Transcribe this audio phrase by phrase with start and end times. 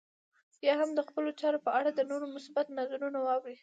[0.67, 3.57] يا هم د خپلو چارو په اړه د نورو مثبت نظر واورئ.